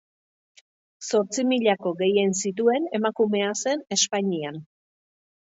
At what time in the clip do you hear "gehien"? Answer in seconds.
1.99-2.33